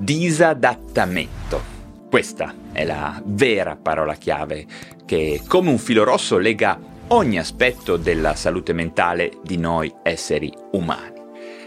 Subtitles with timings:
[0.00, 1.62] disadattamento.
[2.08, 4.66] Questa è la vera parola chiave
[5.04, 11.18] che come un filo rosso lega ogni aspetto della salute mentale di noi esseri umani.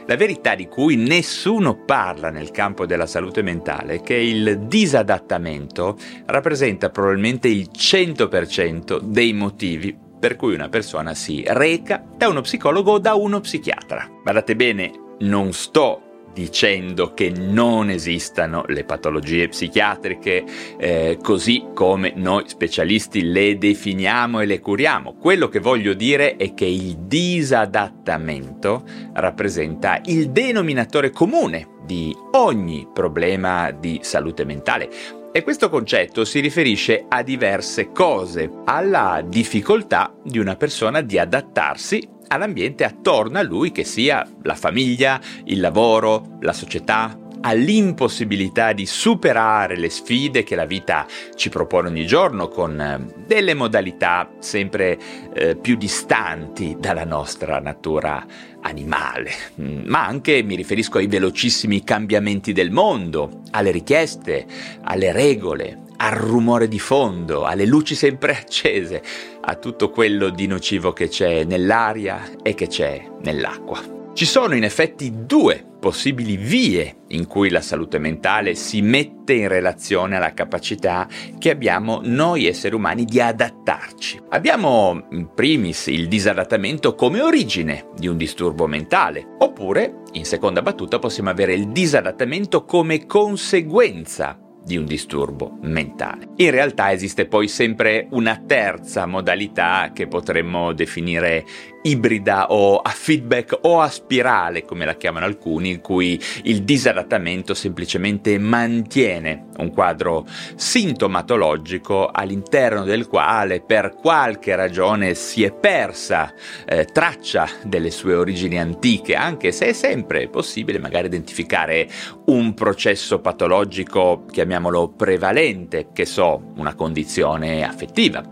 [0.07, 5.95] La verità di cui nessuno parla nel campo della salute mentale è che il disadattamento
[6.25, 12.93] rappresenta probabilmente il 100% dei motivi per cui una persona si reca da uno psicologo
[12.93, 14.09] o da uno psichiatra.
[14.23, 16.02] Guardate bene, non sto
[16.34, 20.43] dicendo che non esistano le patologie psichiatriche
[20.78, 25.15] eh, così come noi specialisti le definiamo e le curiamo.
[25.15, 28.83] Quello che voglio dire è che il disadattamento
[29.14, 34.89] rappresenta il denominatore comune di ogni problema di salute mentale.
[35.36, 42.12] E questo concetto si riferisce a diverse cose, alla difficoltà di una persona di adattarsi
[42.27, 49.77] all'ambiente attorno a lui, che sia la famiglia, il lavoro, la società, all'impossibilità di superare
[49.77, 51.05] le sfide che la vita
[51.36, 54.98] ci propone ogni giorno con eh, delle modalità sempre
[55.33, 58.26] eh, più distanti dalla nostra natura
[58.61, 64.45] animale, mm, ma anche mi riferisco ai velocissimi cambiamenti del mondo, alle richieste,
[64.83, 69.02] alle regole, al rumore di fondo, alle luci sempre accese,
[69.40, 74.02] a tutto quello di nocivo che c'è nell'aria e che c'è nell'acqua.
[74.14, 79.48] Ci sono in effetti due possibili vie in cui la salute mentale si mette in
[79.48, 81.08] relazione alla capacità
[81.40, 84.22] che abbiamo noi esseri umani di adattarci.
[84.30, 91.00] Abbiamo in primis il disadattamento come origine di un disturbo mentale, oppure in seconda battuta
[91.00, 96.30] possiamo avere il disadattamento come conseguenza di un disturbo mentale.
[96.38, 101.45] In realtà esiste poi sempre una terza modalità che potremmo definire
[101.84, 107.53] ibrida o a feedback o a spirale, come la chiamano alcuni, in cui il disadattamento
[107.53, 116.33] semplicemente mantiene un quadro sintomatologico all'interno del quale per qualche ragione si è persa
[116.66, 121.88] eh, traccia delle sue origini antiche, anche se è sempre possibile magari identificare
[122.26, 128.23] un processo patologico, chiamiamolo prevalente, che so, una condizione affettiva.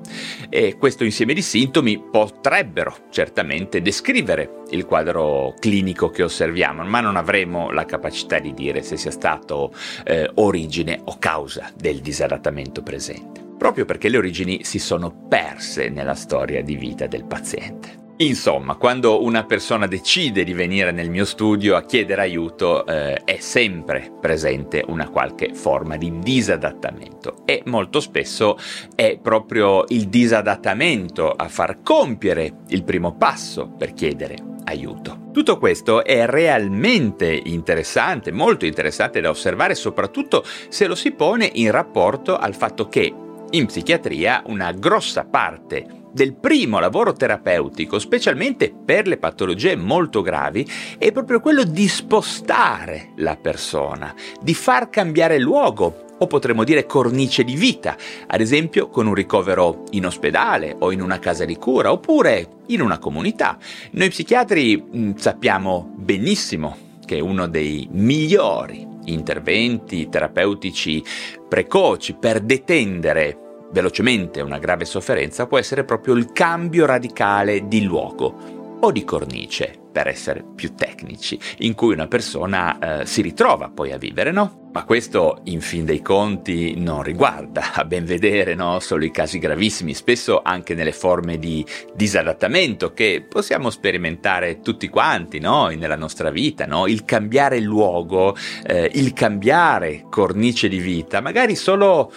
[0.49, 6.99] E questo insieme di sintomi potrebbero certamente esattamente descrivere il quadro clinico che osserviamo, ma
[6.99, 9.73] non avremo la capacità di dire se sia stato
[10.05, 16.15] eh, origine o causa del disadattamento presente, proprio perché le origini si sono perse nella
[16.15, 18.00] storia di vita del paziente.
[18.21, 23.37] Insomma, quando una persona decide di venire nel mio studio a chiedere aiuto, eh, è
[23.39, 28.59] sempre presente una qualche forma di disadattamento e molto spesso
[28.93, 35.29] è proprio il disadattamento a far compiere il primo passo per chiedere aiuto.
[35.33, 41.71] Tutto questo è realmente interessante, molto interessante da osservare, soprattutto se lo si pone in
[41.71, 43.11] rapporto al fatto che
[43.49, 50.67] in psichiatria una grossa parte del primo lavoro terapeutico, specialmente per le patologie molto gravi,
[50.97, 57.43] è proprio quello di spostare la persona, di far cambiare luogo o potremmo dire cornice
[57.43, 61.91] di vita, ad esempio con un ricovero in ospedale o in una casa di cura
[61.91, 63.57] oppure in una comunità.
[63.91, 71.03] Noi psichiatri mm, sappiamo benissimo che uno dei migliori interventi terapeutici
[71.49, 78.77] precoci per detendere velocemente una grave sofferenza può essere proprio il cambio radicale di luogo
[78.79, 83.91] o di cornice, per essere più tecnici, in cui una persona eh, si ritrova poi
[83.91, 84.60] a vivere, no?
[84.73, 88.79] Ma questo, in fin dei conti, non riguarda, a ben vedere, no?
[88.79, 95.39] solo i casi gravissimi, spesso anche nelle forme di disadattamento che possiamo sperimentare tutti quanti
[95.39, 95.67] no?
[95.67, 96.87] nella nostra vita, no?
[96.87, 98.33] il cambiare luogo,
[98.65, 102.09] eh, il cambiare cornice di vita, magari solo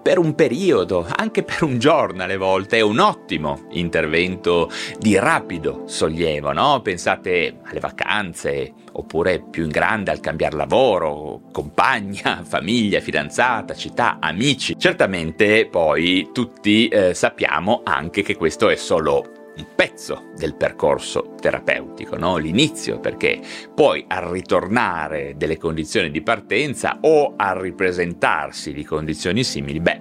[0.00, 5.82] per un periodo, anche per un giorno alle volte, è un ottimo intervento di rapido
[5.86, 6.52] sollievo.
[6.52, 6.80] No?
[6.82, 14.76] Pensate alle vacanze, oppure più in grande al cambiare lavoro, compagna, famiglia, fidanzata, città, amici.
[14.78, 22.16] Certamente poi tutti eh, sappiamo anche che questo è solo un pezzo del percorso terapeutico,
[22.16, 22.36] no?
[22.36, 23.40] l'inizio, perché
[23.74, 29.98] poi al ritornare delle condizioni di partenza o al ripresentarsi di condizioni simili, beh,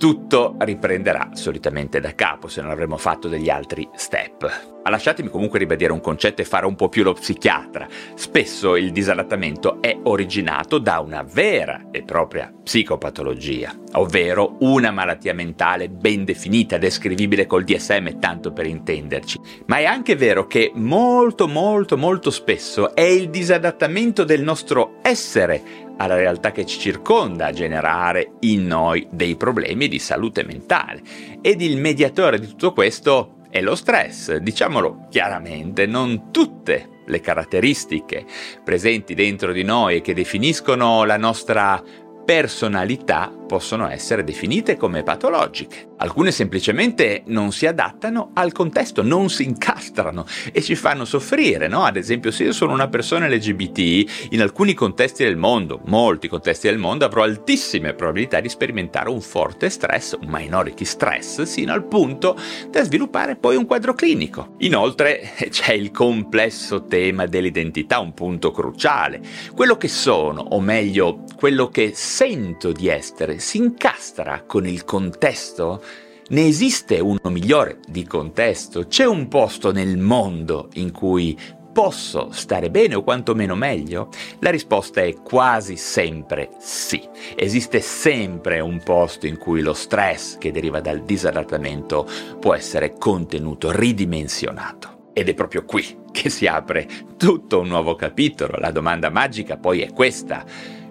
[0.00, 4.78] tutto riprenderà solitamente da capo se non avremo fatto degli altri step.
[4.82, 7.86] Ma lasciatemi comunque ribadire un concetto e fare un po' più lo psichiatra.
[8.14, 15.90] Spesso il disadattamento è originato da una vera e propria psicopatologia, ovvero una malattia mentale
[15.90, 19.38] ben definita, descrivibile col DSM, tanto per intenderci.
[19.66, 25.88] Ma è anche vero che molto molto molto spesso è il disadattamento del nostro essere
[26.00, 31.02] alla realtà che ci circonda a generare in noi dei problemi di salute mentale.
[31.42, 38.24] Ed il mediatore di tutto questo è lo stress, diciamolo chiaramente, non tutte le caratteristiche
[38.64, 41.82] presenti dentro di noi e che definiscono la nostra
[42.24, 45.89] personalità possono essere definite come patologiche.
[46.02, 51.84] Alcune semplicemente non si adattano al contesto, non si incastrano e ci fanno soffrire, no?
[51.84, 56.68] Ad esempio, se io sono una persona LGBT, in alcuni contesti del mondo, molti contesti
[56.68, 61.84] del mondo, avrò altissime probabilità di sperimentare un forte stress, un minority stress, sino al
[61.84, 62.34] punto
[62.70, 64.54] da sviluppare poi un quadro clinico.
[64.60, 69.20] Inoltre c'è il complesso tema dell'identità, un punto cruciale.
[69.54, 75.82] Quello che sono, o meglio, quello che sento di essere, si incastra con il contesto?
[76.30, 78.86] Ne esiste uno migliore di contesto?
[78.86, 81.36] C'è un posto nel mondo in cui
[81.72, 84.10] posso stare bene o quantomeno meglio?
[84.38, 87.02] La risposta è quasi sempre sì.
[87.34, 92.06] Esiste sempre un posto in cui lo stress che deriva dal disadattamento
[92.38, 95.08] può essere contenuto, ridimensionato.
[95.12, 96.86] Ed è proprio qui che si apre
[97.16, 98.56] tutto un nuovo capitolo.
[98.56, 100.44] La domanda magica poi è questa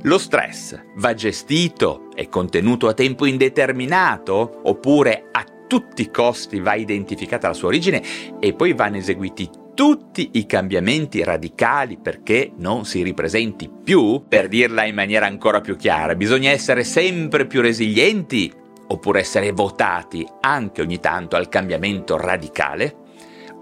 [0.03, 6.73] lo stress va gestito e contenuto a tempo indeterminato oppure a tutti i costi va
[6.75, 8.01] identificata la sua origine
[8.39, 14.25] e poi vanno eseguiti tutti i cambiamenti radicali perché non si ripresenti più?
[14.27, 18.51] Per dirla in maniera ancora più chiara, bisogna essere sempre più resilienti
[18.87, 22.95] oppure essere votati anche ogni tanto al cambiamento radicale?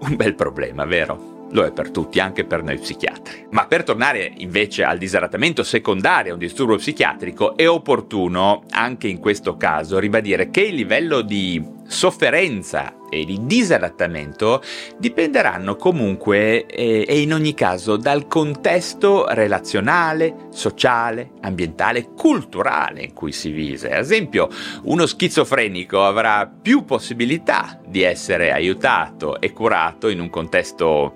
[0.00, 1.37] Un bel problema, vero?
[1.50, 3.46] Lo è per tutti, anche per noi psichiatri.
[3.50, 9.18] Ma per tornare invece al disadattamento secondario a un disturbo psichiatrico, è opportuno, anche in
[9.18, 14.62] questo caso, ribadire che il livello di sofferenza e di disadattamento
[14.98, 23.32] dipenderanno comunque eh, e in ogni caso dal contesto relazionale, sociale, ambientale, culturale in cui
[23.32, 23.94] si vive.
[23.94, 24.48] Ad esempio,
[24.82, 31.14] uno schizofrenico avrà più possibilità di essere aiutato e curato in un contesto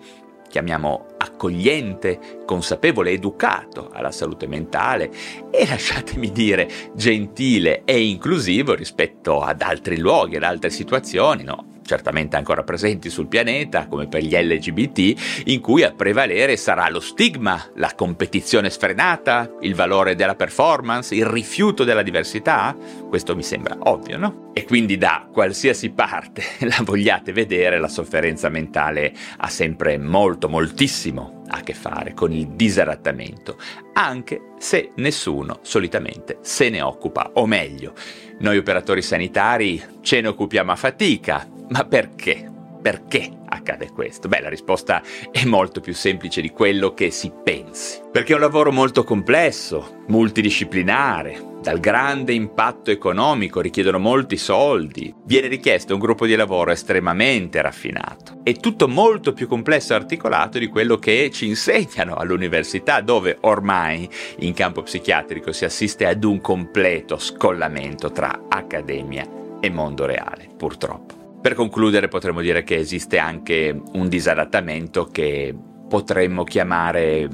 [0.53, 5.11] chiamiamo accogliente, consapevole, educato alla salute mentale
[5.51, 11.72] e lasciatemi dire gentile e inclusivo rispetto ad altri luoghi, ad altre situazioni, no?
[11.85, 17.01] Certamente ancora presenti sul pianeta, come per gli LGBT, in cui a prevalere sarà lo
[17.01, 22.77] stigma, la competizione sfrenata, il valore della performance, il rifiuto della diversità?
[23.09, 24.51] Questo mi sembra ovvio, no?
[24.55, 31.43] E quindi da qualsiasi parte la vogliate vedere, la sofferenza mentale ha sempre molto, moltissimo
[31.49, 33.57] a che fare con il disadattamento,
[33.95, 37.95] anche se nessuno solitamente se ne occupa, o meglio,
[38.39, 42.51] noi operatori sanitari ce ne occupiamo a fatica, ma perché?
[42.83, 44.29] Perché accade questo?
[44.29, 48.01] Beh, la risposta è molto più semplice di quello che si pensi.
[48.11, 55.47] Perché è un lavoro molto complesso, multidisciplinare, dal grande impatto economico, richiedono molti soldi, viene
[55.47, 58.41] richiesto un gruppo di lavoro estremamente raffinato.
[58.43, 64.07] È tutto molto più complesso e articolato di quello che ci insegnano all'università, dove ormai
[64.41, 69.25] in campo psichiatrico si assiste ad un completo scollamento tra accademia
[69.61, 71.22] e mondo reale, purtroppo.
[71.43, 75.53] Per concludere potremmo dire che esiste anche un disadattamento che
[75.89, 77.29] potremmo chiamare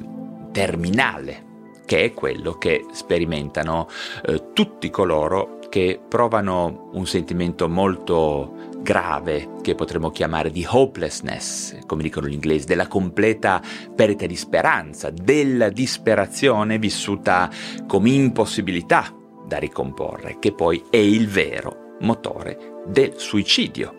[0.51, 1.43] terminale,
[1.85, 3.87] che è quello che sperimentano
[4.25, 12.01] eh, tutti coloro che provano un sentimento molto grave che potremmo chiamare di hopelessness, come
[12.01, 13.61] dicono gli inglesi, della completa
[13.95, 17.47] perdita di speranza, della disperazione vissuta
[17.85, 19.13] come impossibilità
[19.45, 23.98] da ricomporre, che poi è il vero motore del suicidio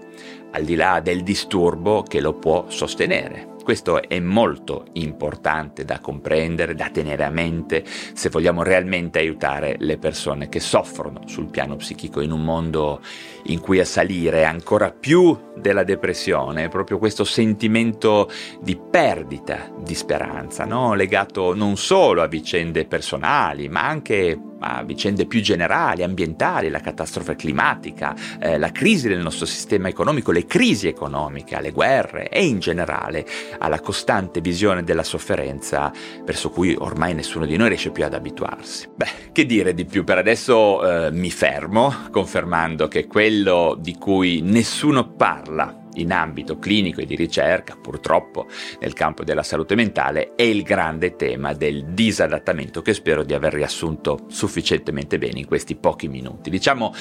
[0.53, 3.49] al di là del disturbo che lo può sostenere.
[3.63, 9.99] Questo è molto importante da comprendere, da tenere a mente se vogliamo realmente aiutare le
[9.99, 13.01] persone che soffrono sul piano psichico in un mondo
[13.45, 18.29] in cui a salire ancora più della depressione è proprio questo sentimento
[18.61, 20.95] di perdita di speranza, no?
[20.95, 27.37] legato non solo a vicende personali, ma anche a vicende più generali, ambientali, la catastrofe
[27.37, 32.59] climatica, eh, la crisi del nostro sistema economico, le crisi economiche, alle guerre e in
[32.59, 33.27] generale
[33.59, 35.93] alla costante visione della sofferenza
[36.25, 38.89] verso cui ormai nessuno di noi riesce più ad abituarsi.
[38.95, 40.05] Beh, che dire di più?
[40.05, 47.01] Per adesso eh, mi fermo confermando che quello di cui nessuno parla in ambito clinico
[47.01, 48.47] e di ricerca, purtroppo
[48.81, 53.53] nel campo della salute mentale, è il grande tema del disadattamento che spero di aver
[53.53, 56.51] riassunto sufficientemente bene in questi pochi minuti.
[56.51, 56.93] Diciamo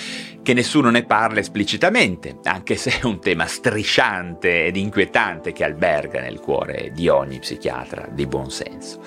[0.42, 6.22] che nessuno ne parla esplicitamente, anche se è un tema strisciante ed inquietante che alberga
[6.22, 9.02] nel cuore di ogni psichiatra di buon senso.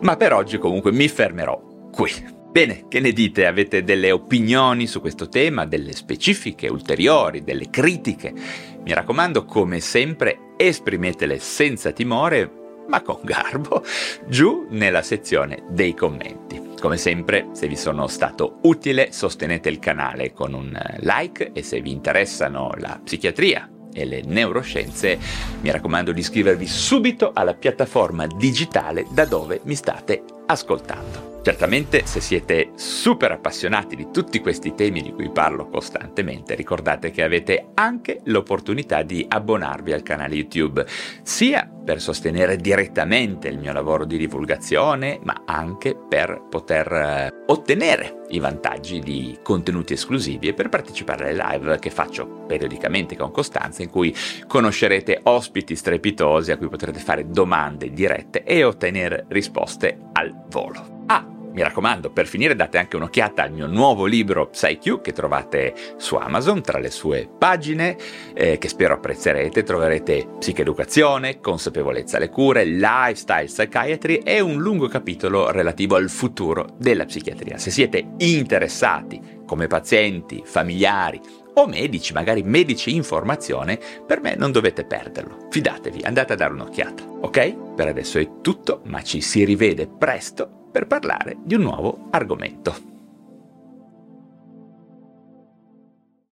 [0.00, 2.40] Ma per oggi comunque mi fermerò qui.
[2.52, 3.46] Bene, che ne dite?
[3.46, 8.34] Avete delle opinioni su questo tema, delle specifiche ulteriori, delle critiche?
[8.84, 12.50] Mi raccomando, come sempre, esprimetele senza timore,
[12.88, 13.84] ma con garbo,
[14.26, 16.70] giù nella sezione dei commenti.
[16.80, 21.80] Come sempre, se vi sono stato utile, sostenete il canale con un like e se
[21.80, 25.16] vi interessano la psichiatria e le neuroscienze,
[25.60, 31.31] mi raccomando di iscrivervi subito alla piattaforma digitale da dove mi state ascoltando.
[31.42, 37.24] Certamente se siete super appassionati di tutti questi temi di cui parlo costantemente, ricordate che
[37.24, 40.86] avete anche l'opportunità di abbonarvi al canale YouTube,
[41.24, 48.20] sia per sostenere direttamente il mio lavoro di divulgazione, ma anche per poter eh, ottenere
[48.28, 53.82] i vantaggi di contenuti esclusivi e per partecipare alle live che faccio periodicamente con costanza
[53.82, 54.14] in cui
[54.46, 60.91] conoscerete ospiti strepitosi a cui potrete fare domande dirette e ottenere risposte al volo.
[61.06, 65.74] Ah, mi raccomando, per finire date anche un'occhiata al mio nuovo libro PsyQ che trovate
[65.98, 67.96] su Amazon tra le sue pagine,
[68.32, 69.62] eh, che spero apprezzerete.
[69.62, 77.04] Troverete psicheducazione, consapevolezza alle cure, lifestyle psychiatry e un lungo capitolo relativo al futuro della
[77.04, 77.58] psichiatria.
[77.58, 81.20] Se siete interessati come pazienti, familiari
[81.54, 85.48] o medici, magari medici in formazione, per me non dovete perderlo.
[85.50, 87.04] Fidatevi, andate a dare un'occhiata.
[87.20, 87.74] Ok?
[87.74, 92.91] Per adesso è tutto, ma ci si rivede presto per parlare di un nuovo argomento.